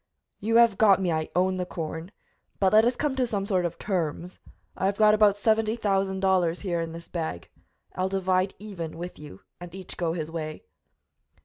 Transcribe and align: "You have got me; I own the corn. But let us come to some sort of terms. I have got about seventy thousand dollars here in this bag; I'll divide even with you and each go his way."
"You 0.39 0.55
have 0.55 0.79
got 0.79 0.99
me; 0.99 1.11
I 1.11 1.29
own 1.35 1.57
the 1.57 1.63
corn. 1.67 2.09
But 2.59 2.73
let 2.73 2.85
us 2.85 2.95
come 2.95 3.15
to 3.17 3.27
some 3.27 3.45
sort 3.45 3.65
of 3.65 3.77
terms. 3.77 4.39
I 4.75 4.87
have 4.87 4.97
got 4.97 5.13
about 5.13 5.37
seventy 5.37 5.75
thousand 5.75 6.21
dollars 6.21 6.61
here 6.61 6.81
in 6.81 6.91
this 6.91 7.07
bag; 7.07 7.51
I'll 7.93 8.09
divide 8.09 8.55
even 8.57 8.97
with 8.97 9.19
you 9.19 9.41
and 9.59 9.75
each 9.75 9.97
go 9.97 10.13
his 10.13 10.31
way." 10.31 10.63